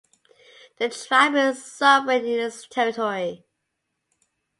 The 0.79 0.89
tribe 0.89 1.35
is 1.35 1.63
sovereign 1.63 2.25
in 2.25 2.39
its 2.39 2.67
territory. 2.67 3.45